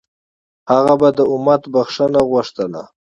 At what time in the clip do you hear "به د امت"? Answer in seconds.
1.01-1.61